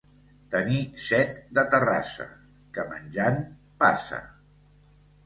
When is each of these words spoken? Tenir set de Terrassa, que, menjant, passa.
Tenir 0.53 0.77
set 1.07 1.35
de 1.57 1.63
Terrassa, 1.73 2.25
que, 2.79 2.87
menjant, 2.95 3.39
passa. 3.85 4.21